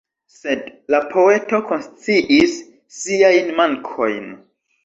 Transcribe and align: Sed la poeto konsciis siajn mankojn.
Sed 0.35 0.63
la 0.93 1.01
poeto 1.11 1.59
konsciis 1.73 2.57
siajn 3.01 3.55
mankojn. 3.63 4.29